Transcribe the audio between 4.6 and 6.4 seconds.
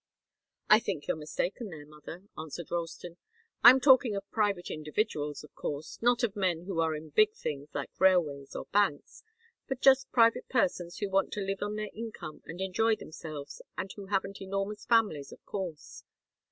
individuals, of course not of